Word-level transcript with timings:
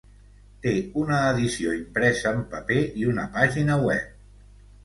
Té 0.61 0.71
una 1.01 1.19
edició 1.33 1.75
impresa 1.81 2.31
en 2.39 2.41
paper 2.55 2.81
i 3.03 3.07
una 3.13 3.27
pàgina 3.37 3.77
web. 3.91 4.61